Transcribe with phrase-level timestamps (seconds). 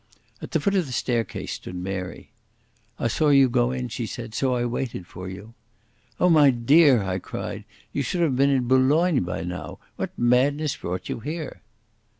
[0.41, 2.31] At the foot of the staircase stood Mary.
[2.97, 5.53] "I saw you go in," she said, "so I waited for you."
[6.19, 9.77] "Oh, my dear," I cried, "you should have been in Boulogne by now.
[9.97, 11.61] What madness brought you here?"